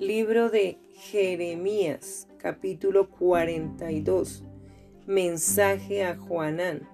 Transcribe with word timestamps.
Libro 0.00 0.48
de 0.48 0.78
Jeremías, 0.94 2.28
capítulo 2.38 3.10
42. 3.10 4.44
Mensaje 5.08 6.04
a 6.04 6.16
Juanán. 6.16 6.88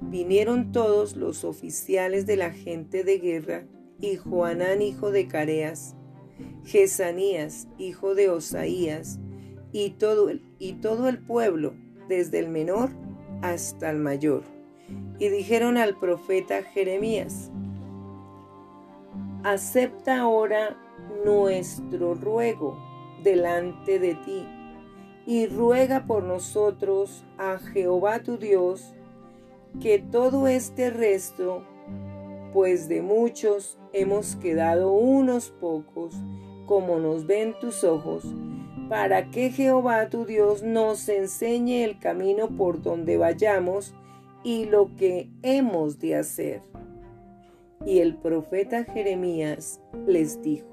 Vinieron 0.00 0.72
todos 0.72 1.16
los 1.16 1.44
oficiales 1.44 2.24
de 2.24 2.36
la 2.36 2.50
gente 2.50 3.04
de 3.04 3.18
guerra 3.18 3.66
y 4.00 4.16
Juanán, 4.16 4.80
hijo 4.80 5.10
de 5.10 5.28
Careas, 5.28 5.96
Jesanías, 6.64 7.68
hijo 7.76 8.14
de 8.14 8.30
Osaías, 8.30 9.18
y 9.70 9.90
todo, 9.90 10.30
el, 10.30 10.42
y 10.58 10.72
todo 10.74 11.10
el 11.10 11.18
pueblo, 11.18 11.74
desde 12.08 12.38
el 12.38 12.48
menor 12.48 12.88
hasta 13.42 13.90
el 13.90 13.98
mayor. 13.98 14.44
Y 15.18 15.28
dijeron 15.28 15.76
al 15.76 15.98
profeta 15.98 16.62
Jeremías, 16.62 17.50
acepta 19.44 20.20
ahora 20.20 20.78
nuestro 21.24 22.14
ruego 22.14 22.78
delante 23.22 23.98
de 23.98 24.14
ti 24.14 24.46
y 25.26 25.46
ruega 25.46 26.06
por 26.06 26.22
nosotros 26.22 27.24
a 27.38 27.58
Jehová 27.58 28.20
tu 28.20 28.36
Dios 28.36 28.94
que 29.80 29.98
todo 29.98 30.48
este 30.48 30.90
resto, 30.90 31.62
pues 32.52 32.88
de 32.88 33.02
muchos 33.02 33.78
hemos 33.92 34.34
quedado 34.36 34.92
unos 34.92 35.50
pocos, 35.50 36.16
como 36.66 36.98
nos 36.98 37.26
ven 37.26 37.54
tus 37.60 37.84
ojos, 37.84 38.24
para 38.88 39.30
que 39.30 39.50
Jehová 39.50 40.08
tu 40.08 40.24
Dios 40.24 40.62
nos 40.62 41.08
enseñe 41.08 41.84
el 41.84 41.98
camino 42.00 42.48
por 42.48 42.82
donde 42.82 43.16
vayamos 43.16 43.94
y 44.42 44.64
lo 44.64 44.96
que 44.96 45.30
hemos 45.42 46.00
de 46.00 46.16
hacer. 46.16 46.62
Y 47.86 48.00
el 48.00 48.16
profeta 48.16 48.84
Jeremías 48.84 49.80
les 50.06 50.42
dijo, 50.42 50.66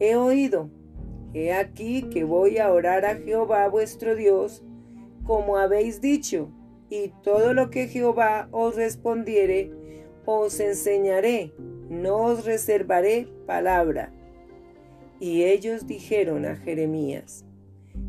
He 0.00 0.16
oído, 0.16 0.70
he 1.32 1.52
aquí 1.52 2.02
que 2.04 2.24
voy 2.24 2.58
a 2.58 2.72
orar 2.72 3.04
a 3.04 3.16
Jehová 3.16 3.68
vuestro 3.68 4.14
Dios, 4.14 4.64
como 5.24 5.56
habéis 5.56 6.00
dicho, 6.00 6.50
y 6.90 7.12
todo 7.22 7.54
lo 7.54 7.70
que 7.70 7.88
Jehová 7.88 8.48
os 8.52 8.76
respondiere, 8.76 9.72
os 10.26 10.60
enseñaré, 10.60 11.52
no 11.88 12.24
os 12.24 12.44
reservaré 12.44 13.28
palabra. 13.46 14.12
Y 15.20 15.44
ellos 15.44 15.86
dijeron 15.86 16.44
a 16.44 16.56
Jeremías, 16.56 17.44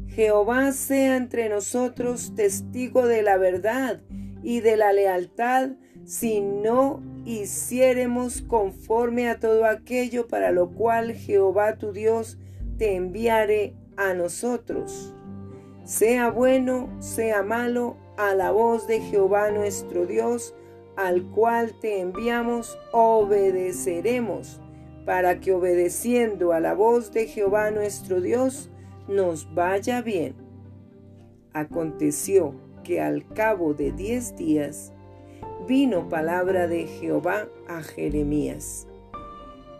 Jehová 0.07 0.71
sea 0.71 1.17
entre 1.17 1.49
nosotros 1.49 2.33
testigo 2.35 3.05
de 3.05 3.21
la 3.21 3.37
verdad 3.37 4.01
y 4.43 4.61
de 4.61 4.77
la 4.77 4.93
lealtad, 4.93 5.71
si 6.05 6.41
no 6.41 7.01
hiciéremos 7.25 8.41
conforme 8.43 9.27
a 9.27 9.39
todo 9.39 9.65
aquello 9.65 10.27
para 10.27 10.51
lo 10.51 10.69
cual 10.69 11.13
Jehová 11.13 11.77
tu 11.77 11.91
Dios 11.91 12.37
te 12.77 12.95
enviare 12.95 13.73
a 13.97 14.13
nosotros. 14.13 15.13
Sea 15.83 16.29
bueno, 16.29 16.89
sea 16.99 17.43
malo, 17.43 17.97
a 18.17 18.33
la 18.33 18.51
voz 18.51 18.87
de 18.87 19.01
Jehová 19.01 19.51
nuestro 19.51 20.05
Dios, 20.05 20.55
al 20.95 21.23
cual 21.31 21.73
te 21.81 21.99
enviamos, 21.99 22.77
obedeceremos, 22.91 24.61
para 25.05 25.39
que 25.39 25.51
obedeciendo 25.51 26.53
a 26.53 26.59
la 26.59 26.73
voz 26.73 27.11
de 27.11 27.27
Jehová 27.27 27.71
nuestro 27.71 28.21
Dios, 28.21 28.69
nos 29.07 29.53
vaya 29.53 30.01
bien. 30.01 30.35
Aconteció 31.53 32.55
que 32.83 33.01
al 33.01 33.27
cabo 33.27 33.73
de 33.73 33.91
diez 33.91 34.35
días, 34.35 34.93
vino 35.67 36.09
palabra 36.09 36.67
de 36.67 36.85
Jehová 36.85 37.49
a 37.67 37.81
Jeremías. 37.81 38.87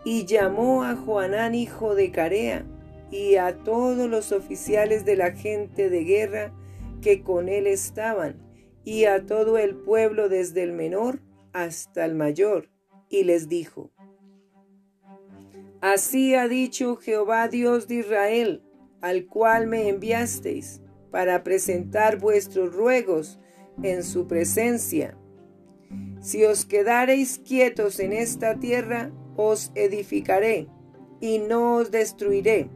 Y 0.04 0.24
llamó 0.26 0.82
a 0.84 0.96
Juanán 0.96 1.54
hijo 1.54 1.94
de 1.94 2.10
Carea 2.10 2.64
y 3.10 3.36
a 3.36 3.58
todos 3.62 4.08
los 4.08 4.32
oficiales 4.32 5.04
de 5.04 5.16
la 5.16 5.32
gente 5.32 5.90
de 5.90 6.04
guerra 6.04 6.52
que 7.00 7.22
con 7.22 7.48
él 7.48 7.66
estaban, 7.66 8.42
y 8.84 9.04
a 9.04 9.26
todo 9.26 9.58
el 9.58 9.76
pueblo 9.76 10.28
desde 10.28 10.62
el 10.62 10.72
menor 10.72 11.20
hasta 11.52 12.04
el 12.04 12.14
mayor, 12.14 12.68
y 13.08 13.24
les 13.24 13.48
dijo, 13.48 13.90
Así 15.80 16.34
ha 16.34 16.48
dicho 16.48 16.96
Jehová 16.96 17.48
Dios 17.48 17.86
de 17.86 17.96
Israel, 17.96 18.62
al 19.00 19.26
cual 19.26 19.66
me 19.66 19.88
enviasteis, 19.88 20.80
para 21.10 21.44
presentar 21.44 22.18
vuestros 22.18 22.74
ruegos 22.74 23.38
en 23.82 24.02
su 24.02 24.26
presencia 24.26 25.16
si 26.26 26.44
os 26.44 26.64
quedareis 26.64 27.38
quietos 27.38 28.00
en 28.00 28.12
esta 28.12 28.56
tierra, 28.58 29.12
os 29.36 29.70
edificaré 29.76 30.66
y 31.20 31.38
no 31.38 31.76
os 31.76 31.92
destruiré. 31.92 32.68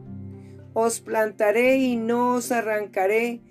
Os 0.73 1.01
plantaré 1.01 1.75
y 1.75 1.97
no 1.97 2.35
os 2.35 2.53
arrancaré, 2.53 3.41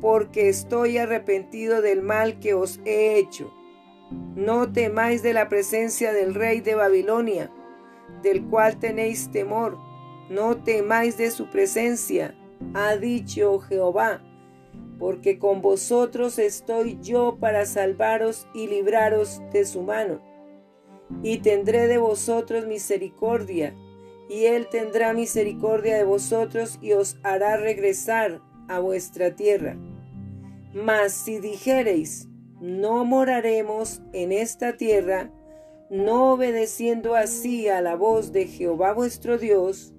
porque 0.00 0.48
estoy 0.48 0.96
arrepentido 0.96 1.82
del 1.82 2.00
mal 2.00 2.40
que 2.40 2.54
os 2.54 2.80
he 2.86 3.18
hecho. 3.18 3.52
No 4.34 4.72
temáis 4.72 5.22
de 5.22 5.34
la 5.34 5.50
presencia 5.50 6.14
del 6.14 6.34
rey 6.34 6.62
de 6.62 6.76
Babilonia, 6.76 7.52
del 8.22 8.42
cual 8.46 8.78
tenéis 8.78 9.30
temor. 9.30 9.76
No 10.30 10.56
temáis 10.56 11.18
de 11.18 11.30
su 11.30 11.50
presencia, 11.50 12.34
ha 12.72 12.96
dicho 12.96 13.58
Jehová 13.58 14.22
porque 15.00 15.38
con 15.38 15.62
vosotros 15.62 16.38
estoy 16.38 16.98
yo 17.00 17.38
para 17.40 17.64
salvaros 17.64 18.46
y 18.54 18.68
libraros 18.68 19.40
de 19.50 19.64
su 19.64 19.82
mano. 19.82 20.20
Y 21.22 21.38
tendré 21.38 21.88
de 21.88 21.96
vosotros 21.96 22.66
misericordia, 22.66 23.74
y 24.28 24.44
él 24.44 24.68
tendrá 24.70 25.14
misericordia 25.14 25.96
de 25.96 26.04
vosotros 26.04 26.78
y 26.82 26.92
os 26.92 27.16
hará 27.24 27.56
regresar 27.56 28.42
a 28.68 28.78
vuestra 28.78 29.34
tierra. 29.34 29.76
Mas 30.74 31.12
si 31.12 31.40
dijereis, 31.40 32.28
no 32.60 33.04
moraremos 33.06 34.02
en 34.12 34.32
esta 34.32 34.76
tierra, 34.76 35.32
no 35.88 36.34
obedeciendo 36.34 37.14
así 37.16 37.68
a 37.68 37.80
la 37.80 37.96
voz 37.96 38.32
de 38.32 38.46
Jehová 38.46 38.92
vuestro 38.92 39.38
Dios, 39.38 39.94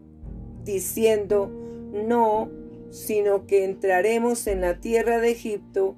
diciendo, 0.63 1.51
no 1.91 2.60
sino 2.91 3.47
que 3.47 3.63
entraremos 3.63 4.45
en 4.47 4.61
la 4.61 4.79
tierra 4.79 5.19
de 5.19 5.31
Egipto, 5.31 5.95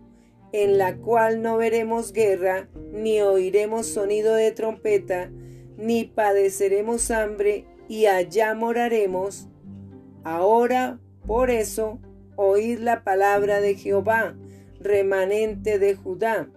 en 0.51 0.77
la 0.77 0.97
cual 0.97 1.41
no 1.41 1.57
veremos 1.57 2.13
guerra, 2.13 2.69
ni 2.91 3.19
oiremos 3.21 3.87
sonido 3.87 4.35
de 4.35 4.51
trompeta, 4.51 5.31
ni 5.75 6.05
padeceremos 6.05 7.09
hambre, 7.09 7.65
y 7.89 8.05
allá 8.05 8.53
moraremos. 8.53 9.49
Ahora, 10.23 10.99
por 11.25 11.49
eso, 11.49 11.99
oíd 12.35 12.77
la 12.79 13.03
palabra 13.03 13.59
de 13.59 13.75
Jehová, 13.75 14.35
remanente 14.79 15.79
de 15.79 15.95
Judá. 15.95 16.49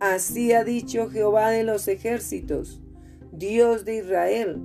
Así 0.00 0.52
ha 0.52 0.64
dicho 0.64 1.08
Jehová 1.08 1.50
de 1.50 1.62
los 1.62 1.86
ejércitos, 1.86 2.82
Dios 3.30 3.84
de 3.84 3.98
Israel. 3.98 4.60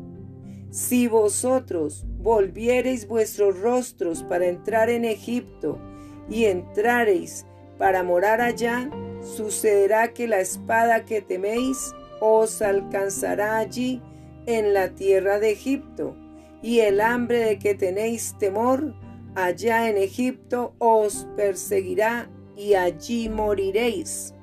Si 0.72 1.08
vosotros 1.08 2.07
volviereis 2.20 3.08
vuestros 3.08 3.60
rostros 3.60 4.24
para 4.24 4.48
entrar 4.48 4.90
en 4.90 5.06
Egipto 5.06 5.80
y 6.30 6.46
entrareis 6.46 7.46
para 7.78 8.04
morar 8.04 8.42
allá, 8.42 8.90
sucederá 9.22 10.14
que 10.14 10.28
la 10.28 10.40
espada 10.40 11.06
que 11.06 11.22
teméis 11.22 11.94
os 12.20 12.62
alcanzará 12.62 13.58
allí 13.58 14.02
en 14.46 14.74
la 14.74 14.90
tierra 14.90 15.40
de 15.40 15.52
Egipto, 15.52 16.16
y 16.62 16.80
el 16.80 17.02
hambre 17.02 17.40
de 17.40 17.60
que 17.60 17.76
tenéis 17.76 18.36
temor 18.40 18.94
allá 19.36 19.90
en 19.90 19.98
Egipto 19.98 20.74
os 20.80 21.28
perseguirá 21.36 22.30
y 22.56 22.74
allí 22.74 23.30
moriréis. 23.30 24.34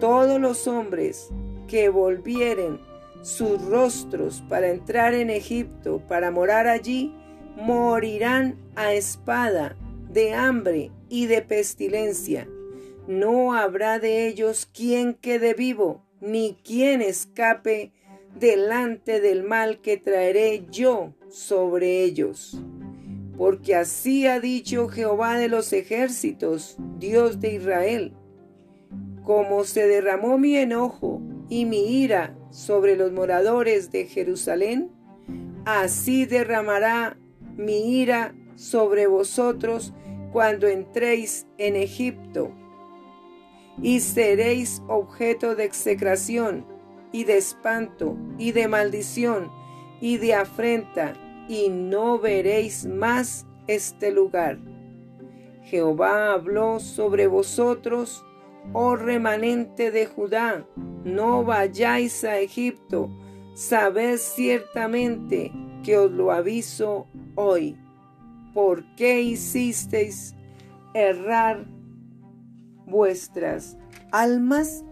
Todos 0.00 0.38
los 0.38 0.66
hombres 0.68 1.30
que 1.66 1.88
volvieren 1.88 2.78
sus 3.26 3.60
rostros 3.60 4.44
para 4.48 4.70
entrar 4.70 5.12
en 5.12 5.30
Egipto, 5.30 6.00
para 6.06 6.30
morar 6.30 6.68
allí, 6.68 7.12
morirán 7.56 8.56
a 8.76 8.92
espada, 8.92 9.76
de 10.12 10.32
hambre 10.32 10.92
y 11.08 11.26
de 11.26 11.42
pestilencia. 11.42 12.48
No 13.08 13.52
habrá 13.52 13.98
de 13.98 14.28
ellos 14.28 14.70
quien 14.72 15.14
quede 15.14 15.54
vivo, 15.54 16.04
ni 16.20 16.56
quien 16.62 17.02
escape 17.02 17.90
delante 18.38 19.20
del 19.20 19.42
mal 19.42 19.80
que 19.80 19.96
traeré 19.96 20.64
yo 20.70 21.12
sobre 21.28 22.04
ellos. 22.04 22.62
Porque 23.36 23.74
así 23.74 24.28
ha 24.28 24.38
dicho 24.38 24.86
Jehová 24.86 25.36
de 25.36 25.48
los 25.48 25.72
ejércitos, 25.72 26.76
Dios 27.00 27.40
de 27.40 27.54
Israel. 27.54 28.12
Como 29.24 29.64
se 29.64 29.88
derramó 29.88 30.38
mi 30.38 30.56
enojo 30.56 31.20
y 31.48 31.64
mi 31.64 32.00
ira 32.02 32.35
sobre 32.56 32.96
los 32.96 33.12
moradores 33.12 33.90
de 33.92 34.06
Jerusalén, 34.06 34.90
así 35.66 36.24
derramará 36.24 37.18
mi 37.54 38.00
ira 38.00 38.34
sobre 38.54 39.06
vosotros 39.06 39.92
cuando 40.32 40.66
entréis 40.66 41.46
en 41.58 41.76
Egipto, 41.76 42.50
y 43.82 44.00
seréis 44.00 44.82
objeto 44.88 45.54
de 45.54 45.64
execración 45.64 46.66
y 47.12 47.24
de 47.24 47.36
espanto 47.36 48.16
y 48.38 48.52
de 48.52 48.68
maldición 48.68 49.52
y 50.00 50.16
de 50.16 50.32
afrenta 50.32 51.12
y 51.50 51.68
no 51.68 52.18
veréis 52.18 52.86
más 52.86 53.46
este 53.66 54.10
lugar. 54.10 54.58
Jehová 55.64 56.32
habló 56.32 56.80
sobre 56.80 57.26
vosotros, 57.26 58.24
oh 58.72 58.96
remanente 58.96 59.90
de 59.90 60.06
Judá, 60.06 60.66
no 61.04 61.44
vayáis 61.44 62.24
a 62.24 62.38
Egipto, 62.38 63.10
sabed 63.54 64.16
ciertamente 64.18 65.52
que 65.82 65.96
os 65.96 66.10
lo 66.10 66.30
aviso 66.30 67.06
hoy. 67.36 67.78
¿Por 68.52 68.84
qué 68.96 69.22
hicisteis 69.22 70.34
errar 70.94 71.66
vuestras 72.86 73.76
almas? 74.12 74.84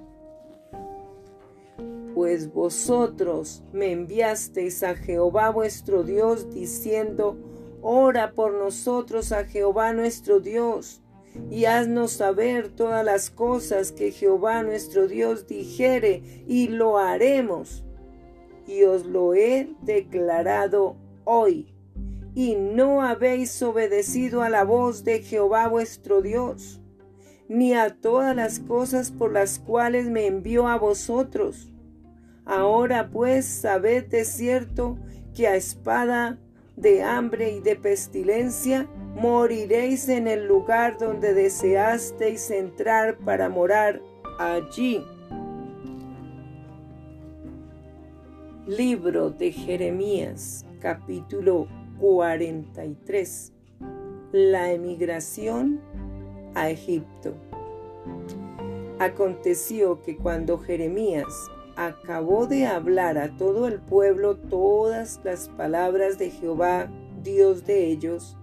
Pues 2.15 2.53
vosotros 2.53 3.65
me 3.73 3.91
enviasteis 3.91 4.83
a 4.83 4.95
Jehová 4.95 5.51
vuestro 5.51 6.05
Dios 6.05 6.49
diciendo, 6.51 7.37
ora 7.83 8.33
por 8.33 8.55
nosotros 8.55 9.33
a 9.33 9.45
Jehová 9.45 9.93
nuestro 9.93 10.41
Dios, 10.41 11.03
y 11.51 11.65
haznos 11.65 12.13
saber 12.13 12.69
todas 12.69 13.05
las 13.05 13.31
cosas 13.31 13.93
que 13.93 14.13
Jehová 14.13 14.63
nuestro 14.63 15.09
Dios 15.09 15.47
dijere, 15.47 16.23
y 16.47 16.69
lo 16.69 16.99
haremos. 16.99 17.85
Y 18.67 18.85
os 18.85 19.05
lo 19.05 19.35
he 19.35 19.71
declarado 19.83 20.97
hoy, 21.25 21.75
y 22.35 22.57
no 22.57 23.03
habéis 23.03 23.63
obedecido 23.63 24.43
a 24.43 24.49
la 24.49 24.65
voz 24.65 25.05
de 25.05 25.23
Jehová 25.23 25.69
vuestro 25.69 26.23
Dios, 26.23 26.81
ni 27.49 27.75
a 27.75 27.91
todas 28.01 28.35
las 28.35 28.59
cosas 28.61 29.11
por 29.11 29.33
las 29.33 29.59
cuales 29.59 30.07
me 30.07 30.27
envió 30.27 30.67
a 30.67 30.79
vosotros. 30.79 31.71
Ahora 32.47 33.11
pues 33.11 33.47
sabed 33.47 34.07
de 34.07 34.25
cierto 34.25 34.99
que 35.35 35.47
a 35.47 35.57
espada 35.57 36.39
de 36.77 37.03
hambre 37.03 37.53
y 37.53 37.61
de 37.61 37.77
pestilencia, 37.77 38.89
moriréis 39.15 40.09
en 40.09 40.27
el 40.27 40.47
lugar 40.47 40.99
donde 40.99 41.35
deseasteis 41.35 42.51
entrar 42.51 43.17
para 43.19 43.49
morar 43.49 44.01
allí. 44.39 45.05
Libro 48.67 49.31
de 49.31 49.53
Jeremías, 49.53 50.67
capítulo 50.81 51.69
43. 52.01 53.53
La 54.33 54.73
emigración 54.73 55.81
a 56.55 56.71
Egipto. 56.71 57.35
Aconteció 58.99 60.03
que 60.03 60.17
cuando 60.17 60.59
Jeremías 60.59 61.27
acabó 61.77 62.47
de 62.47 62.67
hablar 62.67 63.19
a 63.19 63.37
todo 63.37 63.69
el 63.69 63.81
pueblo 63.81 64.37
todas 64.37 65.21
las 65.25 65.49
palabras 65.51 66.19
de 66.19 66.31
Jehová, 66.31 66.91
Dios 67.23 67.65
de 67.65 67.87
ellos, 67.87 68.37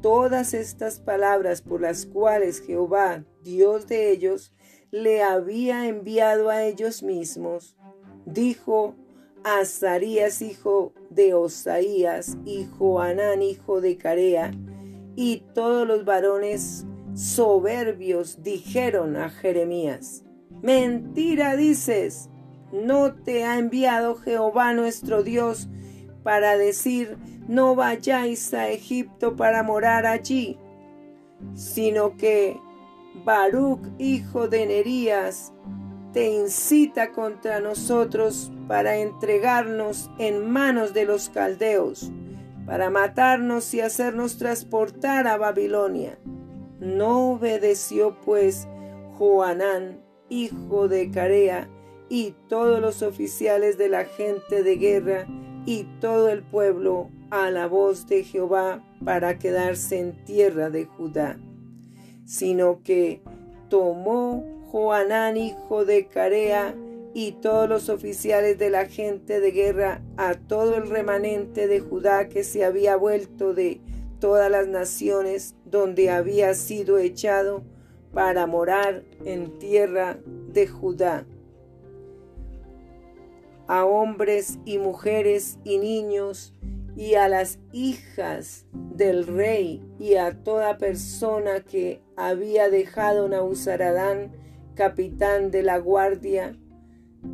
todas 0.00 0.54
estas 0.54 0.98
palabras 0.98 1.62
por 1.62 1.80
las 1.80 2.06
cuales 2.06 2.60
Jehová, 2.60 3.24
Dios 3.42 3.86
de 3.86 4.10
ellos, 4.10 4.52
le 4.90 5.22
había 5.22 5.86
enviado 5.86 6.50
a 6.50 6.64
ellos 6.64 7.02
mismos, 7.02 7.76
dijo 8.26 8.96
Azarías, 9.44 10.42
hijo 10.42 10.92
de 11.10 11.34
Osaías, 11.34 12.36
y 12.44 12.66
Joanán, 12.66 13.42
hijo 13.42 13.80
de 13.80 13.96
Carea, 13.96 14.52
y 15.16 15.44
todos 15.54 15.86
los 15.86 16.04
varones 16.04 16.86
soberbios 17.14 18.42
dijeron 18.42 19.16
a 19.16 19.30
Jeremías, 19.30 20.24
Mentira 20.62 21.56
dices, 21.56 22.28
no 22.72 23.14
te 23.14 23.44
ha 23.44 23.58
enviado 23.58 24.16
Jehová 24.16 24.74
nuestro 24.74 25.22
Dios 25.22 25.68
para 26.22 26.58
decir, 26.58 27.16
no 27.50 27.74
vayáis 27.74 28.54
a 28.54 28.68
Egipto 28.68 29.34
para 29.34 29.64
morar 29.64 30.06
allí, 30.06 30.56
sino 31.54 32.16
que 32.16 32.56
Baruch, 33.24 33.80
hijo 33.98 34.46
de 34.46 34.66
Nerías, 34.66 35.52
te 36.12 36.28
incita 36.30 37.10
contra 37.10 37.58
nosotros 37.58 38.52
para 38.68 38.98
entregarnos 38.98 40.12
en 40.18 40.48
manos 40.48 40.94
de 40.94 41.06
los 41.06 41.28
caldeos, 41.28 42.12
para 42.66 42.88
matarnos 42.88 43.74
y 43.74 43.80
hacernos 43.80 44.38
transportar 44.38 45.26
a 45.26 45.36
Babilonia. 45.36 46.20
No 46.78 47.32
obedeció 47.32 48.16
pues 48.24 48.68
Joanán, 49.18 50.00
hijo 50.28 50.86
de 50.86 51.10
Carea, 51.10 51.68
y 52.08 52.36
todos 52.48 52.80
los 52.80 53.02
oficiales 53.02 53.76
de 53.76 53.88
la 53.88 54.04
gente 54.04 54.62
de 54.62 54.76
guerra 54.76 55.26
y 55.66 55.82
todo 56.00 56.28
el 56.28 56.44
pueblo 56.44 57.10
a 57.30 57.50
la 57.50 57.66
voz 57.66 58.06
de 58.06 58.24
Jehová 58.24 58.84
para 59.04 59.38
quedarse 59.38 59.98
en 59.98 60.24
tierra 60.24 60.70
de 60.70 60.84
Judá, 60.84 61.38
sino 62.24 62.82
que 62.82 63.22
tomó 63.68 64.44
Joanán 64.70 65.36
hijo 65.36 65.84
de 65.84 66.06
Carea 66.06 66.74
y 67.14 67.32
todos 67.32 67.68
los 67.68 67.88
oficiales 67.88 68.58
de 68.58 68.70
la 68.70 68.86
gente 68.86 69.40
de 69.40 69.50
guerra 69.50 70.02
a 70.16 70.34
todo 70.34 70.76
el 70.76 70.88
remanente 70.88 71.66
de 71.66 71.80
Judá 71.80 72.28
que 72.28 72.44
se 72.44 72.64
había 72.64 72.96
vuelto 72.96 73.52
de 73.54 73.80
todas 74.20 74.50
las 74.50 74.68
naciones 74.68 75.56
donde 75.64 76.10
había 76.10 76.54
sido 76.54 76.98
echado 76.98 77.64
para 78.12 78.46
morar 78.46 79.04
en 79.24 79.58
tierra 79.58 80.18
de 80.52 80.66
Judá. 80.66 81.26
A 83.66 83.84
hombres 83.84 84.58
y 84.64 84.78
mujeres 84.78 85.58
y 85.64 85.78
niños 85.78 86.54
y 86.96 87.14
a 87.14 87.28
las 87.28 87.58
hijas 87.72 88.66
del 88.72 89.26
rey 89.26 89.82
y 89.98 90.14
a 90.14 90.42
toda 90.42 90.78
persona 90.78 91.60
que 91.60 92.02
había 92.16 92.68
dejado 92.70 93.28
Nausaradán, 93.28 94.32
capitán 94.74 95.50
de 95.50 95.62
la 95.62 95.78
guardia, 95.78 96.56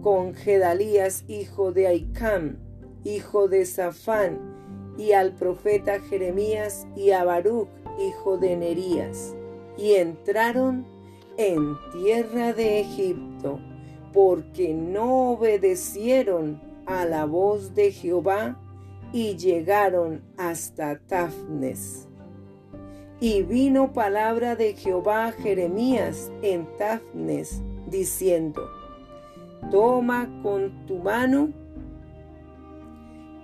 con 0.03 0.35
Gedalías, 0.35 1.25
hijo 1.29 1.73
de 1.73 1.87
Aicam, 1.87 2.58
hijo 3.05 3.49
de 3.49 3.64
Safán, 3.67 4.94
y 4.99 5.12
al 5.12 5.35
profeta 5.35 6.00
Jeremías 6.00 6.87
y 6.97 7.11
a 7.11 7.25
Baruch, 7.25 7.69
hijo 7.99 8.38
de 8.38 8.56
Nerías, 8.56 9.35
y 9.76 9.94
entraron 9.94 10.87
en 11.37 11.76
tierra 11.93 12.53
de 12.53 12.81
Egipto 12.81 13.61
porque 14.12 14.73
no 14.73 15.32
obedecieron 15.32 16.61
a 16.87 17.05
la 17.05 17.27
voz 17.27 17.75
de 17.75 17.93
Jehová 17.93 18.58
y 19.13 19.36
llegaron 19.36 20.22
hasta 20.36 20.98
Tafnes. 20.98 22.08
Y 23.20 23.43
vino 23.43 23.93
palabra 23.93 24.56
de 24.56 24.75
Jehová 24.75 25.27
a 25.27 25.32
Jeremías 25.32 26.31
en 26.43 26.67
Tafnes, 26.77 27.63
diciendo, 27.86 28.69
Toma 29.70 30.29
con 30.43 30.86
tu 30.86 30.98
mano 30.98 31.53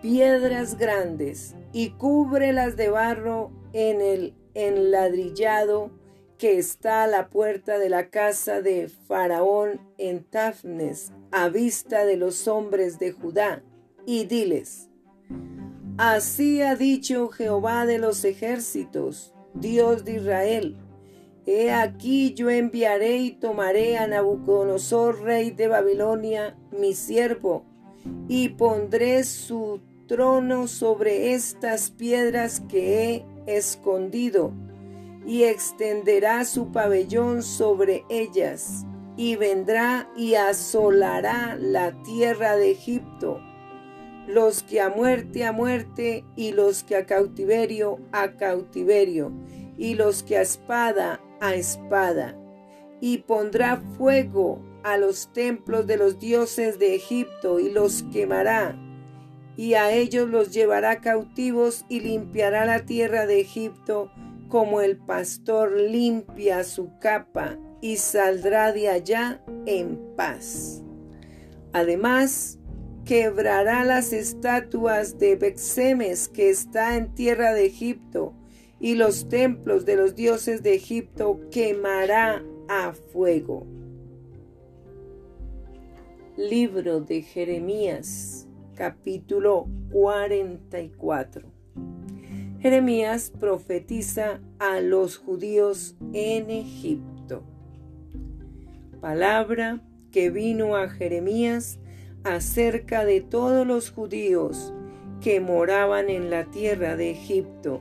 piedras 0.03 0.77
grandes 0.77 1.55
y 1.73 1.91
cúbrelas 1.91 2.77
de 2.77 2.91
barro 2.91 3.53
en 3.73 4.01
el 4.01 4.35
enladrillado 4.55 5.91
que 6.37 6.59
está 6.59 7.05
a 7.05 7.07
la 7.07 7.29
puerta 7.31 7.79
de 7.79 7.89
la 7.89 8.11
casa 8.11 8.61
de 8.61 8.89
Faraón 8.89 9.81
en 9.97 10.25
Tafnes, 10.25 11.13
a 11.31 11.49
vista 11.49 12.05
de 12.05 12.17
los 12.17 12.49
hombres 12.49 12.99
de 12.99 13.13
Judá, 13.13 13.63
y 14.07 14.25
diles, 14.25 14.91
Así 15.99 16.63
ha 16.63 16.77
dicho 16.77 17.29
Jehová 17.29 17.87
de 17.87 17.99
los 17.99 18.25
ejércitos, 18.25 19.35
Dios 19.55 20.05
de 20.05 20.17
Israel, 20.17 20.77
He 21.45 21.73
aquí 21.73 22.35
yo 22.35 22.51
enviaré 22.51 23.17
y 23.17 23.31
tomaré 23.33 23.99
a 23.99 24.07
Nabucodonosor, 24.07 25.23
rey 25.23 25.51
de 25.51 25.67
Babilonia, 25.67 26.57
mi 26.71 26.95
siervo, 26.95 27.65
y 28.29 28.51
pondré 28.51 29.25
su 29.25 29.81
trono 30.07 30.69
sobre 30.69 31.35
estas 31.35 31.91
piedras 31.91 32.61
que 32.61 33.25
he 33.47 33.57
escondido 33.57 34.53
y 35.27 35.45
extenderá 35.45 36.45
su 36.45 36.71
pabellón 36.71 37.43
sobre 37.43 38.05
ellas, 38.09 38.85
y 39.17 39.35
vendrá 39.37 40.09
y 40.17 40.35
asolará 40.35 41.57
la 41.59 42.03
tierra 42.03 42.57
de 42.57 42.71
Egipto, 42.71 43.41
los 44.27 44.63
que 44.63 44.81
a 44.81 44.89
muerte 44.89 45.45
a 45.45 45.53
muerte, 45.53 46.25
y 46.37 46.53
los 46.53 46.85
que 46.85 46.97
a 46.97 47.07
cautiverio 47.07 47.99
a 48.13 48.37
cautiverio, 48.37 49.33
y 49.77 49.95
los 49.95 50.23
que 50.23 50.37
a 50.39 50.43
espada 50.43 51.21
a 51.41 51.55
espada, 51.55 52.37
y 53.01 53.19
pondrá 53.19 53.83
fuego 53.97 54.63
a 54.85 54.97
los 54.97 55.33
templos 55.33 55.87
de 55.87 55.97
los 55.97 56.19
dioses 56.19 56.79
de 56.79 56.95
Egipto, 56.95 57.61
y 57.61 57.71
los 57.71 58.05
quemará, 58.13 58.79
y 59.57 59.75
a 59.75 59.93
ellos 59.93 60.29
los 60.29 60.53
llevará 60.53 61.01
cautivos, 61.01 61.85
y 61.89 62.01
limpiará 62.01 62.65
la 62.65 62.85
tierra 62.85 63.27
de 63.27 63.41
Egipto, 63.41 64.11
como 64.53 64.83
el 64.83 64.99
pastor 64.99 65.73
limpia 65.81 66.63
su 66.63 66.91
capa 66.99 67.57
y 67.81 67.97
saldrá 67.97 68.71
de 68.73 68.91
allá 68.91 69.43
en 69.65 69.99
paz. 70.15 70.83
Además, 71.73 72.59
quebrará 73.05 73.85
las 73.85 74.13
estatuas 74.13 75.19
de 75.19 75.37
Bexemes 75.37 76.29
que 76.29 76.51
está 76.51 76.97
en 76.97 77.15
tierra 77.15 77.53
de 77.53 77.67
Egipto, 77.67 78.35
y 78.81 78.95
los 78.95 79.29
templos 79.29 79.85
de 79.85 79.97
los 79.97 80.15
dioses 80.15 80.63
de 80.63 80.75
Egipto 80.75 81.41
quemará 81.51 82.43
a 82.69 82.93
fuego. 82.93 83.67
Libro 86.37 87.01
de 87.01 87.23
Jeremías, 87.23 88.49
capítulo 88.75 89.69
44. 89.93 91.49
Jeremías 92.61 93.33
profetiza 93.39 94.41
a 94.59 94.81
los 94.81 95.17
judíos 95.17 95.97
en 96.13 96.51
Egipto. 96.51 97.43
Palabra 99.01 99.83
que 100.13 100.31
vino 100.31 100.77
a 100.77 100.89
Jeremías 100.89 101.79
acerca 102.25 103.05
de 103.05 103.21
todos 103.21 103.67
los 103.67 103.91
judíos 103.91 104.73
que 105.21 105.41
moraban 105.41 106.09
en 106.09 106.31
la 106.31 106.45
tierra 106.45 106.97
de 106.97 107.11
Egipto, 107.11 107.81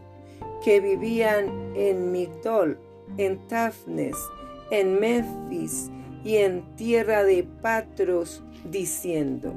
que 0.64 0.80
vivían 0.80 1.74
en 1.76 2.12
Migdol, 2.12 2.80
en 3.18 3.48
Tafnes, 3.48 4.16
en 4.70 5.00
Memphis 5.00 5.90
y 6.24 6.38
en 6.38 6.76
tierra 6.76 7.24
de 7.24 7.44
Patros, 7.44 8.44
diciendo, 8.70 9.54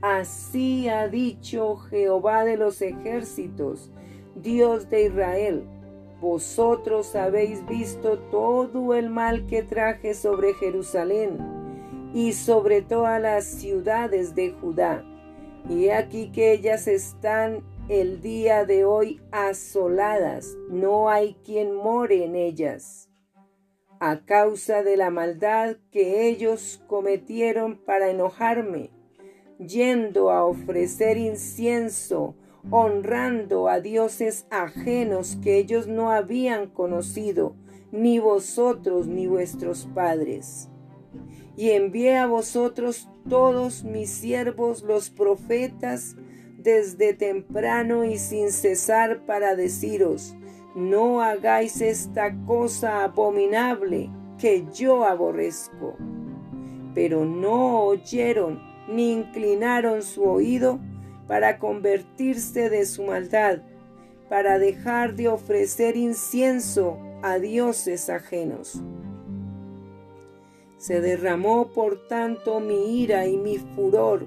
Así 0.00 0.88
ha 0.88 1.08
dicho 1.08 1.76
Jehová 1.76 2.44
de 2.44 2.56
los 2.56 2.80
ejércitos, 2.82 3.90
Dios 4.34 4.88
de 4.88 5.06
Israel, 5.06 5.64
vosotros 6.20 7.16
habéis 7.16 7.66
visto 7.66 8.18
todo 8.30 8.94
el 8.94 9.10
mal 9.10 9.46
que 9.46 9.62
traje 9.62 10.14
sobre 10.14 10.54
Jerusalén 10.54 11.61
y 12.14 12.32
sobre 12.32 12.82
todas 12.82 13.20
las 13.20 13.44
ciudades 13.44 14.34
de 14.34 14.50
Judá. 14.50 15.04
Y 15.68 15.88
aquí 15.88 16.30
que 16.30 16.52
ellas 16.52 16.88
están 16.88 17.62
el 17.88 18.20
día 18.20 18.64
de 18.64 18.84
hoy 18.84 19.20
asoladas, 19.30 20.56
no 20.68 21.08
hay 21.08 21.34
quien 21.44 21.74
more 21.74 22.24
en 22.24 22.36
ellas, 22.36 23.08
a 24.00 24.24
causa 24.24 24.82
de 24.82 24.96
la 24.96 25.10
maldad 25.10 25.76
que 25.90 26.28
ellos 26.28 26.82
cometieron 26.86 27.76
para 27.76 28.10
enojarme, 28.10 28.90
yendo 29.58 30.30
a 30.30 30.44
ofrecer 30.44 31.16
incienso, 31.16 32.34
honrando 32.70 33.68
a 33.68 33.80
dioses 33.80 34.46
ajenos 34.50 35.36
que 35.42 35.58
ellos 35.58 35.86
no 35.86 36.10
habían 36.10 36.68
conocido, 36.68 37.54
ni 37.90 38.18
vosotros 38.18 39.06
ni 39.06 39.26
vuestros 39.26 39.88
padres 39.94 40.71
y 41.56 41.70
envié 41.70 42.16
a 42.16 42.26
vosotros 42.26 43.08
todos 43.28 43.84
mis 43.84 44.10
siervos 44.10 44.82
los 44.82 45.10
profetas 45.10 46.16
desde 46.58 47.12
temprano 47.14 48.04
y 48.04 48.18
sin 48.18 48.50
cesar 48.52 49.26
para 49.26 49.56
deciros, 49.56 50.34
no 50.74 51.20
hagáis 51.20 51.80
esta 51.80 52.34
cosa 52.46 53.04
abominable 53.04 54.10
que 54.38 54.64
yo 54.72 55.04
aborrezco. 55.04 55.96
Pero 56.94 57.24
no 57.24 57.82
oyeron 57.82 58.60
ni 58.88 59.12
inclinaron 59.12 60.02
su 60.02 60.24
oído 60.24 60.80
para 61.26 61.58
convertirse 61.58 62.70
de 62.70 62.86
su 62.86 63.04
maldad, 63.04 63.62
para 64.28 64.58
dejar 64.58 65.14
de 65.14 65.28
ofrecer 65.28 65.96
incienso 65.96 66.98
a 67.22 67.38
dioses 67.38 68.08
ajenos. 68.08 68.82
Se 70.82 71.00
derramó 71.00 71.68
por 71.68 72.08
tanto 72.08 72.58
mi 72.58 73.00
ira 73.00 73.28
y 73.28 73.36
mi 73.36 73.58
furor, 73.58 74.26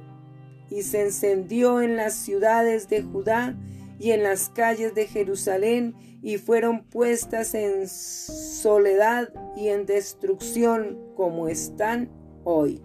y 0.69 0.83
se 0.83 1.01
encendió 1.01 1.81
en 1.81 1.97
las 1.97 2.13
ciudades 2.13 2.87
de 2.87 3.01
Judá 3.01 3.57
y 3.99 4.11
en 4.11 4.23
las 4.23 4.47
calles 4.47 4.95
de 4.95 5.05
Jerusalén, 5.05 5.95
y 6.21 6.37
fueron 6.37 6.85
puestas 6.85 7.55
en 7.55 7.89
soledad 7.89 9.33
y 9.57 9.67
en 9.67 9.85
destrucción 9.85 10.97
como 11.17 11.49
están 11.49 12.09
hoy. 12.45 12.81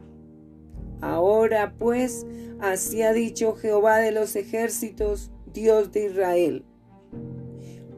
Ahora 1.00 1.72
pues, 1.78 2.26
así 2.58 3.02
ha 3.02 3.12
dicho 3.12 3.54
Jehová 3.54 3.98
de 3.98 4.10
los 4.10 4.34
ejércitos, 4.34 5.30
Dios 5.54 5.92
de 5.92 6.06
Israel. 6.06 6.64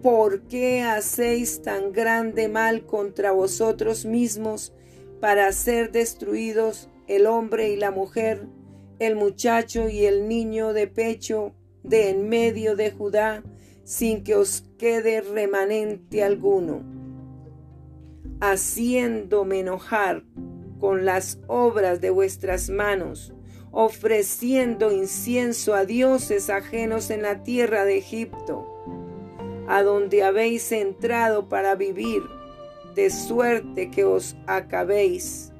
¿Por 0.02 0.42
qué 0.48 0.82
hacéis 0.82 1.62
tan 1.62 1.92
grande 1.92 2.48
mal 2.48 2.84
contra 2.84 3.32
vosotros 3.32 4.04
mismos 4.04 4.74
para 5.22 5.52
ser 5.52 5.92
destruidos 5.92 6.90
el 7.06 7.28
hombre 7.28 7.70
y 7.70 7.76
la 7.76 7.92
mujer, 7.92 8.48
el 8.98 9.14
muchacho 9.14 9.88
y 9.88 10.04
el 10.04 10.26
niño 10.26 10.72
de 10.72 10.88
pecho 10.88 11.54
de 11.84 12.10
en 12.10 12.28
medio 12.28 12.74
de 12.74 12.90
Judá, 12.90 13.44
sin 13.84 14.24
que 14.24 14.34
os 14.34 14.64
quede 14.78 15.20
remanente 15.20 16.24
alguno, 16.24 16.82
haciéndome 18.40 19.60
enojar 19.60 20.24
con 20.80 21.04
las 21.04 21.38
obras 21.46 22.00
de 22.00 22.10
vuestras 22.10 22.68
manos, 22.68 23.32
ofreciendo 23.70 24.90
incienso 24.90 25.74
a 25.74 25.84
dioses 25.84 26.50
ajenos 26.50 27.10
en 27.10 27.22
la 27.22 27.44
tierra 27.44 27.84
de 27.84 27.98
Egipto, 27.98 28.66
a 29.68 29.84
donde 29.84 30.24
habéis 30.24 30.72
entrado 30.72 31.48
para 31.48 31.76
vivir 31.76 32.22
de 32.94 33.10
suerte 33.10 33.90
que 33.90 34.04
os 34.04 34.36
acabéis 34.46 35.52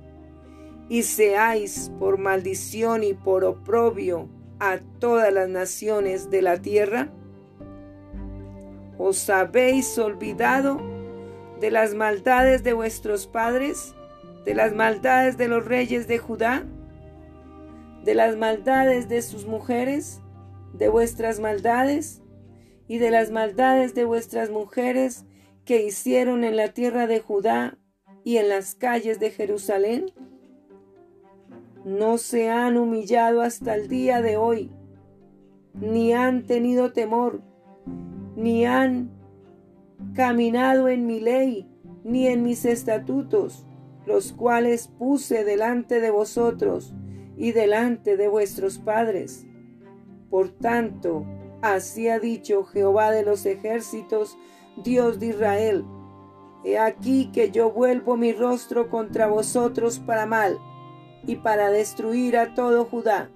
y 0.89 1.03
seáis 1.03 1.91
por 1.99 2.19
maldición 2.19 3.03
y 3.03 3.15
por 3.15 3.45
oprobio 3.45 4.29
a 4.61 4.79
todas 4.99 5.33
las 5.33 5.49
naciones 5.49 6.31
de 6.31 6.43
la 6.43 6.61
tierra? 6.61 7.09
¿Os 8.99 9.29
habéis 9.31 9.99
olvidado 9.99 10.81
de 11.61 11.71
las 11.71 11.95
maldades 11.95 12.63
de 12.63 12.73
vuestros 12.73 13.27
padres, 13.27 13.95
de 14.45 14.55
las 14.55 14.75
maldades 14.75 15.39
de 15.39 15.49
los 15.49 15.65
reyes 15.65 16.07
de 16.09 16.19
Judá, 16.19 16.65
de 18.05 18.15
las 18.15 18.37
maldades 18.37 19.09
de 19.09 19.23
sus 19.23 19.47
mujeres, 19.47 20.21
de 20.73 20.89
vuestras 20.89 21.39
maldades 21.41 22.21
y 22.89 22.99
de 22.99 23.11
las 23.11 23.31
maldades 23.31 23.95
de 23.95 24.05
vuestras 24.05 24.51
mujeres 24.51 25.25
que 25.65 25.85
hicieron 25.85 26.45
en 26.45 26.57
la 26.57 26.69
tierra 26.69 27.07
de 27.07 27.21
Judá 27.21 27.79
y 28.25 28.37
en 28.37 28.49
las 28.49 28.75
calles 28.75 29.21
de 29.21 29.31
Jerusalén? 29.31 30.13
No 31.85 32.19
se 32.19 32.51
han 32.51 32.77
humillado 32.77 33.43
hasta 33.43 33.75
el 33.75 33.89
día 33.89 34.23
de 34.23 34.37
hoy, 34.37 34.71
ni 35.75 36.13
han 36.13 36.47
tenido 36.47 36.93
temor, 36.93 37.43
ni 38.37 38.65
han 38.67 39.11
caminado 40.15 40.89
en 40.89 41.07
mi 41.07 41.21
ley, 41.21 41.69
ni 42.05 42.27
en 42.27 42.43
mis 42.43 42.65
estatutos, 42.65 43.67
los 44.07 44.33
cuales 44.33 44.89
puse 44.89 45.45
delante 45.45 46.01
de 46.01 46.11
vosotros 46.11 46.95
y 47.37 47.53
delante 47.53 48.17
de 48.17 48.29
vuestros 48.29 48.79
padres. 48.79 49.47
Por 50.31 50.51
tanto, 50.51 51.25
así 51.63 52.09
ha 52.09 52.19
dicho 52.19 52.65
Jehová 52.65 53.11
de 53.11 53.25
los 53.25 53.47
ejércitos, 53.47 54.37
Dios 54.77 55.19
de 55.21 55.27
Israel, 55.27 55.85
he 56.65 56.79
aquí 56.79 57.31
que 57.33 57.51
yo 57.51 57.71
vuelvo 57.71 58.17
mi 58.17 58.33
rostro 58.33 58.89
contra 58.89 59.27
vosotros 59.27 59.99
para 59.99 60.27
mal 60.27 60.59
y 61.27 61.37
para 61.37 61.71
destruir 61.71 62.37
a 62.37 62.55
todo 62.55 62.85
Judá. 62.85 63.31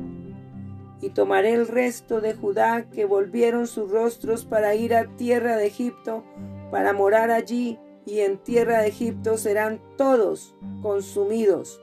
Y 1.00 1.10
tomaré 1.10 1.52
el 1.52 1.68
resto 1.68 2.20
de 2.20 2.34
Judá 2.34 2.88
que 2.88 3.04
volvieron 3.04 3.66
sus 3.66 3.90
rostros 3.90 4.44
para 4.44 4.74
ir 4.74 4.94
a 4.94 5.16
tierra 5.16 5.56
de 5.56 5.66
Egipto, 5.66 6.24
para 6.70 6.92
morar 6.92 7.30
allí, 7.30 7.78
y 8.06 8.20
en 8.20 8.38
tierra 8.38 8.80
de 8.80 8.88
Egipto 8.88 9.36
serán 9.36 9.80
todos 9.96 10.56
consumidos. 10.80 11.80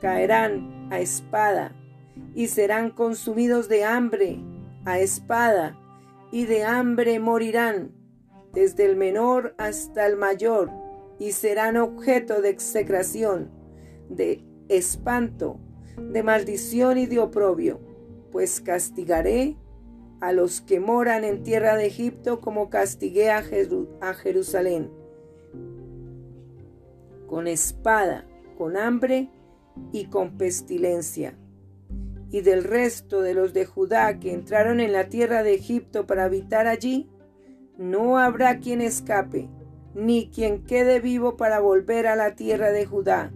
Caerán 0.00 0.88
a 0.90 0.98
espada, 0.98 1.72
y 2.34 2.48
serán 2.48 2.90
consumidos 2.90 3.68
de 3.68 3.84
hambre, 3.84 4.40
a 4.84 4.98
espada, 4.98 5.78
y 6.32 6.46
de 6.46 6.64
hambre 6.64 7.20
morirán 7.20 7.92
desde 8.56 8.86
el 8.86 8.96
menor 8.96 9.54
hasta 9.58 10.06
el 10.06 10.16
mayor, 10.16 10.70
y 11.18 11.32
serán 11.32 11.76
objeto 11.76 12.40
de 12.40 12.48
execración, 12.48 13.50
de 14.08 14.42
espanto, 14.70 15.60
de 16.00 16.22
maldición 16.22 16.96
y 16.96 17.04
de 17.04 17.18
oprobio, 17.18 17.80
pues 18.32 18.62
castigaré 18.62 19.58
a 20.20 20.32
los 20.32 20.62
que 20.62 20.80
moran 20.80 21.24
en 21.24 21.42
tierra 21.42 21.76
de 21.76 21.84
Egipto 21.84 22.40
como 22.40 22.70
castigué 22.70 23.30
a, 23.30 23.44
a 24.00 24.14
Jerusalén, 24.14 24.90
con 27.26 27.48
espada, 27.48 28.26
con 28.56 28.78
hambre 28.78 29.28
y 29.92 30.06
con 30.06 30.38
pestilencia. 30.38 31.36
Y 32.30 32.40
del 32.40 32.64
resto 32.64 33.20
de 33.20 33.34
los 33.34 33.52
de 33.52 33.66
Judá 33.66 34.18
que 34.18 34.32
entraron 34.32 34.80
en 34.80 34.94
la 34.94 35.10
tierra 35.10 35.42
de 35.42 35.52
Egipto 35.52 36.06
para 36.06 36.24
habitar 36.24 36.66
allí, 36.66 37.10
no 37.78 38.18
habrá 38.18 38.58
quien 38.58 38.80
escape, 38.80 39.48
ni 39.94 40.28
quien 40.28 40.64
quede 40.64 41.00
vivo 41.00 41.36
para 41.36 41.60
volver 41.60 42.06
a 42.06 42.16
la 42.16 42.34
tierra 42.34 42.70
de 42.70 42.86
Judá. 42.86 43.32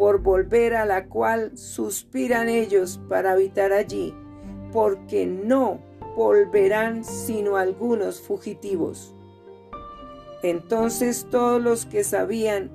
por 0.00 0.22
volver 0.22 0.76
a 0.76 0.86
la 0.86 1.08
cual 1.08 1.58
suspiran 1.58 2.48
ellos 2.48 2.98
para 3.10 3.32
habitar 3.32 3.74
allí, 3.74 4.14
porque 4.72 5.26
no 5.26 5.78
volverán 6.16 7.04
sino 7.04 7.56
algunos 7.56 8.18
fugitivos. 8.18 9.14
Entonces 10.42 11.26
todos 11.30 11.62
los 11.62 11.84
que 11.84 12.02
sabían 12.02 12.70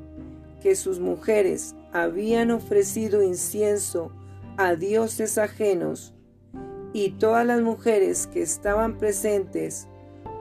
que 0.61 0.75
sus 0.75 0.99
mujeres 0.99 1.75
habían 1.91 2.51
ofrecido 2.51 3.23
incienso 3.23 4.11
a 4.55 4.75
dioses 4.75 5.39
ajenos, 5.39 6.13
y 6.93 7.09
todas 7.13 7.43
las 7.43 7.61
mujeres 7.61 8.27
que 8.27 8.43
estaban 8.43 8.99
presentes, 8.99 9.87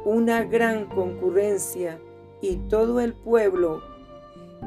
una 0.05 0.45
gran 0.45 0.87
concurrencia, 0.87 2.01
y 2.41 2.57
todo 2.69 3.01
el 3.01 3.15
pueblo 3.15 3.83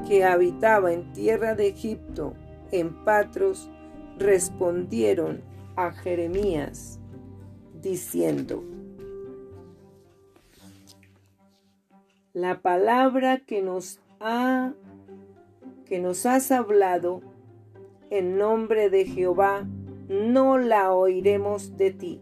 que 0.07 0.23
habitaba 0.25 0.93
en 0.93 1.11
tierra 1.13 1.53
de 1.55 1.67
Egipto, 1.67 2.33
en 2.71 3.03
Patros, 3.03 3.69
respondieron 4.17 5.41
a 5.75 5.91
Jeremías, 5.91 6.99
diciendo, 7.81 8.63
La 12.33 12.61
palabra 12.61 13.39
que 13.39 13.61
nos 13.61 13.99
ha 14.19 14.73
que 15.85 15.99
nos 15.99 16.25
has 16.25 16.51
hablado 16.51 17.21
en 18.09 18.37
nombre 18.37 18.89
de 18.89 19.05
Jehová 19.05 19.65
no 20.09 20.57
la 20.57 20.93
oiremos 20.93 21.77
de 21.77 21.91
ti, 21.91 22.21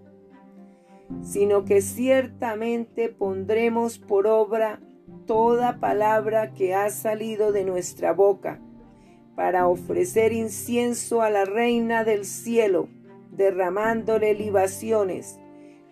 sino 1.22 1.66
que 1.66 1.82
ciertamente 1.82 3.10
pondremos 3.10 4.00
por 4.00 4.28
obra 4.28 4.82
toda 5.26 5.80
palabra 5.80 6.54
que 6.54 6.74
ha 6.74 6.90
salido 6.90 7.52
de 7.52 7.66
nuestra 7.66 8.14
boca, 8.14 8.62
para 9.36 9.68
ofrecer 9.68 10.34
incienso 10.34 11.22
a 11.22 11.30
la 11.30 11.46
reina 11.46 12.04
del 12.04 12.26
cielo, 12.26 12.88
derramándole 13.32 14.34
libaciones, 14.34 15.40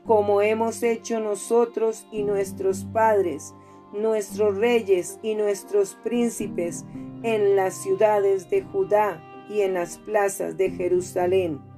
como 0.05 0.41
hemos 0.41 0.83
hecho 0.83 1.19
nosotros 1.19 2.07
y 2.11 2.23
nuestros 2.23 2.85
padres, 2.85 3.53
nuestros 3.93 4.57
reyes 4.57 5.19
y 5.21 5.35
nuestros 5.35 5.95
príncipes 6.03 6.85
en 7.21 7.55
las 7.55 7.75
ciudades 7.75 8.49
de 8.49 8.63
Judá 8.63 9.21
y 9.49 9.61
en 9.61 9.75
las 9.75 9.97
plazas 9.97 10.57
de 10.57 10.71
Jerusalén. 10.71 11.72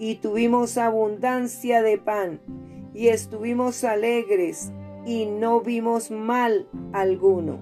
Y 0.00 0.16
tuvimos 0.16 0.78
abundancia 0.78 1.82
de 1.82 1.98
pan, 1.98 2.40
y 2.94 3.08
estuvimos 3.08 3.84
alegres, 3.84 4.72
y 5.06 5.26
no 5.26 5.60
vimos 5.60 6.10
mal 6.10 6.66
alguno. 6.92 7.60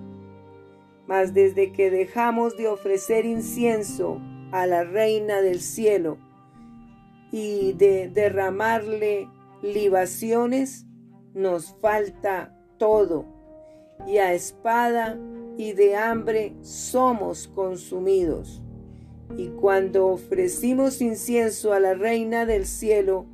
Mas 1.09 1.35
desde 1.35 1.73
que 1.73 1.91
dejamos 1.91 2.57
de 2.57 2.69
ofrecer 2.69 3.27
incienso 3.27 4.21
a 4.53 4.67
la 4.67 4.85
reina 4.85 5.43
del 5.43 5.61
cielo 5.61 6.17
y 7.33 7.73
de 7.73 8.09
derramarle 8.09 9.29
libaciones, 9.61 10.87
nos 11.35 11.75
falta 11.81 12.57
todo, 12.79 13.27
y 14.07 14.19
a 14.19 14.33
espada 14.33 15.19
y 15.57 15.73
de 15.73 15.97
hambre 15.97 16.55
somos 16.63 17.49
consumidos. 17.49 18.63
Y 19.37 19.49
cuando 19.49 20.07
ofrecimos 20.07 21.01
incienso 21.01 21.73
a 21.73 21.81
la 21.81 21.95
reina 21.95 22.47
del 22.47 22.67
cielo 22.67 23.27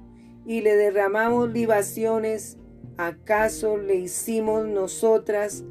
y 0.45 0.61
le 0.61 0.77
derramamos 0.77 1.51
libaciones, 1.53 2.59
¿acaso 2.97 3.79
le 3.79 3.97
hicimos 3.97 4.67
nosotras 4.67 5.65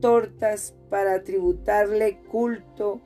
tortas 0.00 0.74
para 0.90 1.22
tributarle 1.22 2.20
culto 2.30 3.00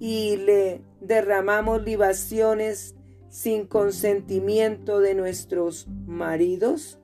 y 0.00 0.36
le 0.36 0.82
derramamos 1.00 1.82
libaciones 1.82 2.94
sin 3.28 3.66
consentimiento 3.66 5.00
de 5.00 5.14
nuestros 5.14 5.86
maridos? 6.06 6.98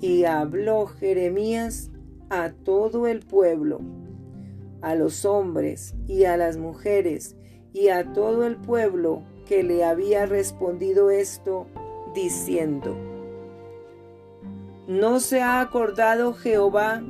Y 0.00 0.24
habló 0.24 0.86
Jeremías 0.86 1.90
a 2.28 2.52
todo 2.52 3.06
el 3.06 3.20
pueblo 3.20 4.03
a 4.84 4.94
los 4.94 5.24
hombres 5.24 5.94
y 6.06 6.24
a 6.24 6.36
las 6.36 6.58
mujeres 6.58 7.36
y 7.72 7.88
a 7.88 8.12
todo 8.12 8.46
el 8.46 8.56
pueblo 8.56 9.22
que 9.46 9.62
le 9.62 9.82
había 9.82 10.26
respondido 10.26 11.10
esto, 11.10 11.66
diciendo, 12.14 12.94
¿No 14.86 15.20
se 15.20 15.40
ha 15.40 15.60
acordado 15.60 16.34
Jehová 16.34 17.02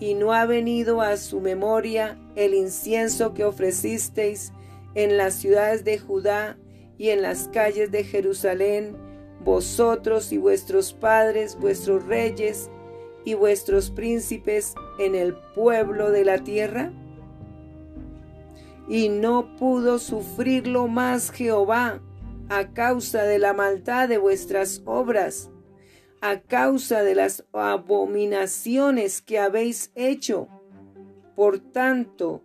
y 0.00 0.14
no 0.14 0.32
ha 0.32 0.44
venido 0.44 1.00
a 1.00 1.16
su 1.16 1.40
memoria 1.40 2.18
el 2.34 2.52
incienso 2.52 3.32
que 3.32 3.44
ofrecisteis 3.44 4.52
en 4.96 5.16
las 5.16 5.34
ciudades 5.34 5.84
de 5.84 5.98
Judá 5.98 6.58
y 6.98 7.10
en 7.10 7.22
las 7.22 7.46
calles 7.48 7.92
de 7.92 8.02
Jerusalén, 8.02 8.96
vosotros 9.44 10.32
y 10.32 10.38
vuestros 10.38 10.92
padres, 10.92 11.56
vuestros 11.60 12.04
reyes 12.06 12.70
y 13.24 13.34
vuestros 13.34 13.90
príncipes 13.90 14.74
en 14.98 15.14
el 15.14 15.34
pueblo 15.54 16.10
de 16.10 16.24
la 16.24 16.38
tierra? 16.38 16.92
Y 18.88 19.08
no 19.08 19.56
pudo 19.56 19.98
sufrirlo 19.98 20.88
más 20.88 21.30
Jehová 21.30 22.00
a 22.48 22.72
causa 22.72 23.22
de 23.22 23.38
la 23.38 23.52
maldad 23.52 24.08
de 24.08 24.18
vuestras 24.18 24.82
obras, 24.84 25.50
a 26.20 26.40
causa 26.40 27.02
de 27.02 27.14
las 27.14 27.44
abominaciones 27.52 29.22
que 29.22 29.38
habéis 29.38 29.90
hecho. 29.94 30.48
Por 31.34 31.58
tanto, 31.58 32.42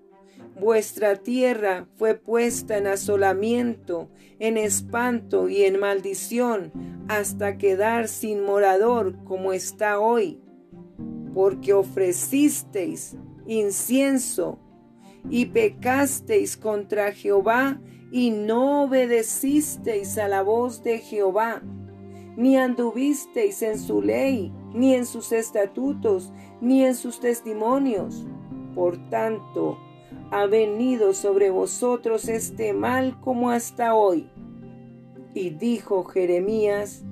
vuestra 0.59 1.17
tierra 1.17 1.87
fue 1.95 2.15
puesta 2.15 2.77
en 2.77 2.87
asolamiento, 2.87 4.09
en 4.39 4.57
espanto 4.57 5.49
y 5.49 5.63
en 5.63 5.79
maldición, 5.79 6.71
hasta 7.07 7.57
quedar 7.57 8.07
sin 8.07 8.43
morador 8.43 9.23
como 9.25 9.51
está 9.51 9.99
hoy, 9.99 10.41
porque 11.33 11.73
ofrecisteis 11.73 13.15
incienso 13.47 14.59
y 15.29 15.45
pecasteis 15.45 16.57
contra 16.57 17.11
Jehová 17.11 17.79
y 18.11 18.31
no 18.31 18.83
obedecisteis 18.83 20.17
a 20.17 20.27
la 20.27 20.41
voz 20.41 20.83
de 20.83 20.97
Jehová, 20.97 21.61
ni 22.35 22.57
anduvisteis 22.57 23.61
en 23.61 23.77
su 23.77 24.01
ley, 24.01 24.51
ni 24.73 24.95
en 24.95 25.05
sus 25.05 25.31
estatutos, 25.31 26.31
ni 26.61 26.83
en 26.83 26.95
sus 26.95 27.19
testimonios. 27.19 28.25
Por 28.73 28.97
tanto, 29.09 29.77
ha 30.31 30.45
venido 30.45 31.13
sobre 31.13 31.49
vosotros 31.51 32.27
este 32.27 32.73
mal 32.73 33.19
como 33.19 33.51
hasta 33.51 33.93
hoy. 33.93 34.29
Y 35.35 35.51
dijo 35.51 36.05
Jeremías 36.05 37.03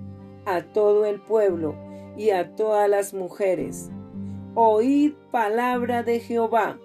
a 0.45 0.63
todo 0.63 1.06
el 1.06 1.21
pueblo 1.21 1.75
y 2.17 2.32
a 2.32 2.56
todas 2.56 2.89
las 2.89 3.13
mujeres, 3.13 3.91
Oíd 4.56 5.13
palabra 5.30 6.01
de 6.01 6.19
Jehová 6.19 6.80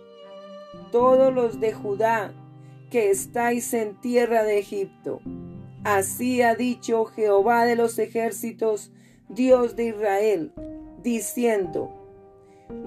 todos 0.92 1.34
los 1.34 1.58
de 1.58 1.72
Judá 1.72 2.32
que 2.90 3.10
estáis 3.10 3.74
en 3.74 3.98
tierra 4.00 4.44
de 4.44 4.58
Egipto. 4.58 5.20
Así 5.82 6.42
ha 6.42 6.54
dicho 6.54 7.06
Jehová 7.06 7.64
de 7.64 7.74
los 7.74 7.98
ejércitos, 7.98 8.92
Dios 9.28 9.74
de 9.74 9.86
Israel, 9.86 10.52
diciendo, 11.02 11.90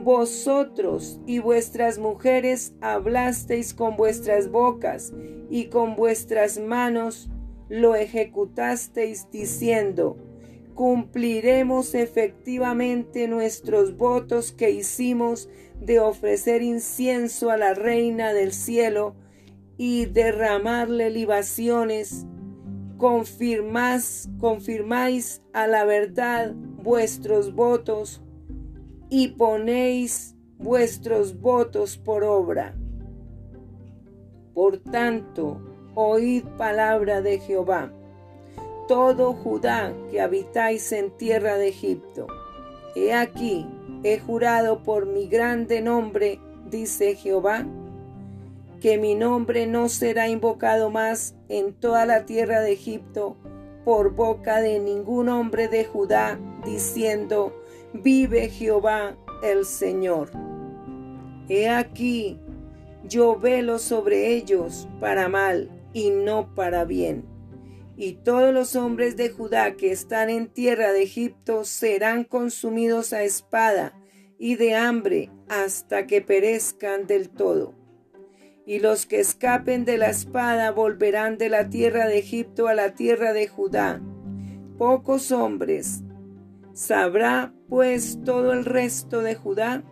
Vosotros 0.03 1.19
y 1.25 1.39
vuestras 1.39 1.97
mujeres 1.97 2.73
hablasteis 2.79 3.73
con 3.73 3.97
vuestras 3.97 4.49
bocas 4.49 5.11
y 5.49 5.65
con 5.65 5.95
vuestras 5.95 6.59
manos 6.59 7.29
lo 7.67 7.95
ejecutasteis 7.95 9.29
diciendo, 9.31 10.17
cumpliremos 10.75 11.95
efectivamente 11.95 13.27
nuestros 13.27 13.97
votos 13.97 14.51
que 14.51 14.71
hicimos 14.71 15.49
de 15.79 15.99
ofrecer 15.99 16.61
incienso 16.61 17.49
a 17.49 17.57
la 17.57 17.73
reina 17.73 18.33
del 18.33 18.51
cielo 18.51 19.15
y 19.77 20.05
derramarle 20.05 21.09
libaciones, 21.09 22.25
confirmás, 22.97 24.29
confirmáis 24.37 25.41
a 25.53 25.65
la 25.67 25.85
verdad 25.85 26.53
vuestros 26.53 27.55
votos 27.55 28.21
y 29.09 29.29
ponéis 29.29 30.35
vuestros 30.57 31.39
votos 31.39 31.97
por 31.97 32.23
obra. 32.23 32.75
Por 34.53 34.77
tanto, 34.77 35.61
oíd 35.95 36.43
palabra 36.57 37.21
de 37.21 37.39
Jehová, 37.39 37.91
todo 38.87 39.33
Judá 39.33 39.93
que 40.11 40.21
habitáis 40.21 40.91
en 40.91 41.11
tierra 41.11 41.57
de 41.57 41.69
Egipto. 41.69 42.27
He 42.95 43.13
aquí, 43.13 43.67
He 44.05 44.19
jurado 44.19 44.83
por 44.83 45.07
mi 45.07 45.25
grande 45.25 45.81
nombre, 45.81 46.39
dice 46.69 47.15
Jehová, 47.15 47.65
que 48.79 48.99
mi 48.99 49.15
nombre 49.15 49.65
no 49.65 49.89
será 49.89 50.29
invocado 50.29 50.91
más 50.91 51.33
en 51.49 51.73
toda 51.73 52.05
la 52.05 52.27
tierra 52.27 52.61
de 52.61 52.73
Egipto 52.73 53.35
por 53.83 54.13
boca 54.13 54.61
de 54.61 54.79
ningún 54.79 55.29
hombre 55.29 55.67
de 55.69 55.85
Judá, 55.85 56.39
diciendo, 56.63 57.51
vive 57.93 58.49
Jehová 58.49 59.17
el 59.41 59.65
Señor. 59.65 60.29
He 61.49 61.67
aquí, 61.67 62.39
yo 63.07 63.39
velo 63.39 63.79
sobre 63.79 64.35
ellos 64.35 64.87
para 64.99 65.29
mal 65.29 65.71
y 65.93 66.11
no 66.11 66.53
para 66.53 66.85
bien. 66.85 67.34
Y 67.97 68.13
todos 68.13 68.53
los 68.53 68.75
hombres 68.75 69.15
de 69.15 69.29
Judá 69.29 69.75
que 69.75 69.91
están 69.91 70.29
en 70.29 70.47
tierra 70.47 70.91
de 70.91 71.03
Egipto 71.03 71.63
serán 71.63 72.23
consumidos 72.25 73.13
a 73.13 73.23
espada 73.23 73.93
y 74.37 74.55
de 74.55 74.75
hambre 74.75 75.31
hasta 75.47 76.05
que 76.05 76.21
perezcan 76.21 77.07
del 77.07 77.29
todo. 77.29 77.73
Y 78.65 78.79
los 78.79 79.05
que 79.05 79.19
escapen 79.19 79.85
de 79.85 79.97
la 79.97 80.09
espada 80.09 80.71
volverán 80.71 81.37
de 81.37 81.49
la 81.49 81.69
tierra 81.69 82.07
de 82.07 82.17
Egipto 82.17 82.67
a 82.67 82.73
la 82.73 82.95
tierra 82.95 83.31
de 83.31 83.47
Judá. 83.47 84.01
Pocos 84.77 85.31
hombres. 85.31 86.01
¿Sabrá 86.73 87.53
pues 87.69 88.19
todo 88.25 88.51
el 88.51 88.65
resto 88.65 89.21
de 89.21 89.35
Judá 89.35 89.83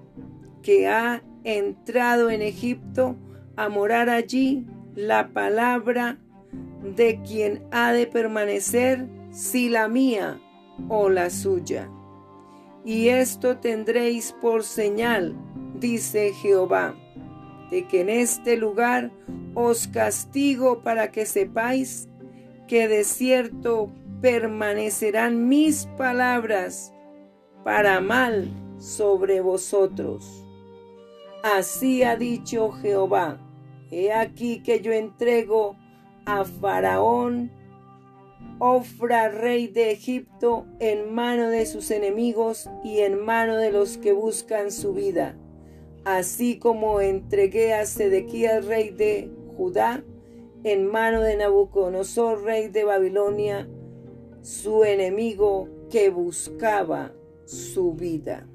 que 0.62 0.88
ha 0.88 1.24
entrado 1.44 2.30
en 2.30 2.42
Egipto 2.42 3.16
a 3.56 3.70
morar 3.70 4.10
allí 4.10 4.66
la 4.96 5.30
palabra 5.34 6.20
de 6.84 7.22
quien 7.22 7.63
ha 7.72 7.91
de 7.91 8.08
permanecer, 8.08 9.08
si 9.32 9.69
la 9.69 9.88
mía 9.88 10.39
o 10.89 11.10
la 11.10 11.30
suya. 11.30 11.89
Y 12.86 13.08
esto 13.08 13.58
tendréis 13.58 14.34
por 14.34 14.63
señal, 14.63 15.36
dice 15.80 16.34
Jehová, 16.34 16.96
de 17.72 17.88
que 17.88 18.02
en 18.02 18.10
este 18.10 18.58
lugar 18.58 19.12
os 19.56 19.88
castigo 19.88 20.82
para 20.84 21.12
que 21.12 21.26
sepáis 21.26 22.10
que 22.67 22.88
de 22.88 23.04
cierto 23.04 23.89
permanecerán 24.22 25.48
mis 25.48 25.86
palabras 25.98 26.93
para 27.63 28.02
mal 28.02 28.50
sobre 28.78 29.41
vosotros. 29.41 30.46
Así 31.43 32.04
ha 32.04 32.15
dicho 32.15 32.72
Jehová, 32.72 33.39
he 33.91 34.12
aquí 34.12 34.62
que 34.62 34.82
yo 34.82 34.91
entrego 34.91 35.78
a 36.26 36.46
Faraón, 36.46 37.52
Ofra, 38.60 39.30
rey 39.30 39.68
de 39.68 39.92
Egipto, 39.92 40.66
en 40.80 41.14
mano 41.14 41.50
de 41.50 41.66
sus 41.66 41.92
enemigos 41.92 42.70
y 42.84 43.00
en 43.00 43.20
mano 43.20 43.58
de 43.58 43.72
los 43.72 43.98
que 43.98 44.14
buscan 44.14 44.72
su 44.72 44.94
vida, 44.94 45.38
así 46.06 46.60
como 46.60 47.02
entregué 47.02 47.74
a 47.74 47.86
Sedequías, 47.86 48.66
rey 48.66 48.90
de 48.90 49.32
Judá, 49.58 50.04
en 50.64 50.86
mano 50.86 51.22
de 51.22 51.36
Nabucodonosor, 51.36 52.44
rey 52.44 52.68
de 52.70 52.86
Babilonia, 52.86 53.68
su 54.42 54.84
enemigo 54.84 55.68
que 55.90 56.10
buscaba 56.10 57.14
su 57.46 57.94
vida. 57.94 58.48